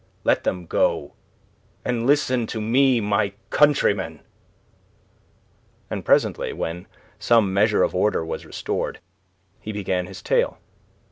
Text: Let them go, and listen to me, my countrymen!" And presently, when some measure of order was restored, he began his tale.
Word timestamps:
Let 0.23 0.45
them 0.45 0.65
go, 0.65 1.13
and 1.85 2.07
listen 2.07 2.47
to 2.47 2.59
me, 2.59 2.99
my 2.99 3.33
countrymen!" 3.51 4.21
And 5.91 6.03
presently, 6.03 6.53
when 6.53 6.87
some 7.19 7.53
measure 7.53 7.83
of 7.83 7.93
order 7.93 8.25
was 8.25 8.43
restored, 8.43 8.97
he 9.59 9.71
began 9.71 10.07
his 10.07 10.23
tale. 10.23 10.57